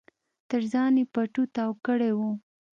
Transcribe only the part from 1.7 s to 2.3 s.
کړی و.